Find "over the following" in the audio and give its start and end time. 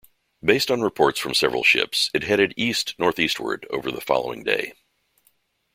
3.69-4.43